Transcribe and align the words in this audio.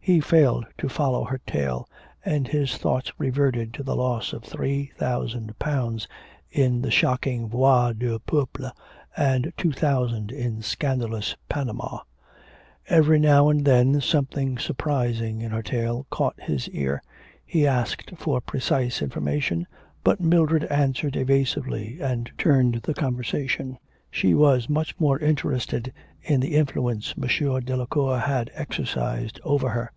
He 0.00 0.20
failed 0.22 0.64
to 0.78 0.88
follow 0.88 1.24
her 1.24 1.36
tale, 1.46 1.86
and 2.24 2.48
his 2.48 2.78
thoughts 2.78 3.12
reverted 3.18 3.74
to 3.74 3.82
the 3.82 3.94
loss 3.94 4.32
of 4.32 4.42
three 4.42 4.86
thousand 4.96 5.58
pounds 5.58 6.08
in 6.50 6.80
the 6.80 6.90
shocking 6.90 7.46
Voix 7.50 7.92
du 7.92 8.18
Peuple 8.20 8.70
and 9.18 9.52
two 9.58 9.70
thousand 9.70 10.30
in 10.32 10.62
scandalous 10.62 11.36
Panama. 11.50 11.98
Every 12.88 13.18
now 13.18 13.50
and 13.50 13.66
then 13.66 14.00
something 14.00 14.56
surprising 14.56 15.42
in 15.42 15.50
her 15.50 15.62
tale 15.62 16.06
caught 16.08 16.40
his 16.40 16.70
ear, 16.70 17.02
he 17.44 17.66
asked 17.66 18.12
for 18.16 18.40
precise 18.40 19.02
information, 19.02 19.66
but 20.04 20.22
Mildred 20.22 20.64
answered 20.70 21.16
evasively 21.16 22.00
and 22.00 22.30
turned 22.38 22.76
the 22.76 22.94
conversation. 22.94 23.76
She 24.10 24.32
was 24.32 24.70
much 24.70 24.98
more 24.98 25.18
interested 25.18 25.92
in 26.22 26.40
the 26.40 26.56
influence 26.56 27.14
M. 27.22 27.28
Delacour 27.60 28.20
had 28.20 28.50
exercised 28.54 29.38
over 29.44 29.68
her. 29.68 29.92